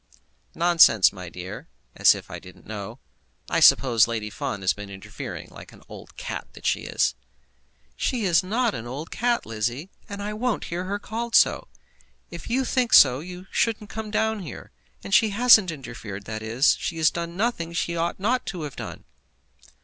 "Nonsense, 0.55 1.13
my 1.13 1.29
dear; 1.29 1.67
as 1.95 2.15
if 2.15 2.31
I 2.31 2.39
didn't 2.39 2.65
know. 2.65 2.97
I 3.51 3.59
suppose 3.59 4.07
Lady 4.07 4.31
Fawn 4.31 4.61
has 4.61 4.73
been 4.73 4.89
interfering 4.89 5.49
like 5.51 5.71
an 5.71 5.83
old 5.87 6.17
cat 6.17 6.47
as 6.55 6.65
she 6.65 6.85
is." 6.85 7.13
"She 7.95 8.25
is 8.25 8.41
not 8.41 8.73
an 8.73 8.87
old 8.87 9.11
cat, 9.11 9.45
Lizzie! 9.45 9.91
and 10.09 10.19
I 10.19 10.33
won't 10.33 10.63
hear 10.73 10.85
her 10.85 10.97
called 10.97 11.35
so. 11.35 11.67
If 12.31 12.49
you 12.49 12.65
think 12.65 12.93
so, 12.93 13.19
you 13.19 13.45
shouldn't 13.51 13.91
come 13.91 14.09
here. 14.39 14.71
And 15.03 15.13
she 15.13 15.29
hasn't 15.29 15.69
interfered. 15.69 16.25
That 16.25 16.41
is, 16.41 16.75
she 16.79 16.97
has 16.97 17.11
done 17.11 17.37
nothing 17.37 17.69
that 17.69 17.75
she 17.75 17.95
ought 17.95 18.19
not 18.19 18.47
to 18.47 18.63
have 18.63 18.75
done." 18.77 19.03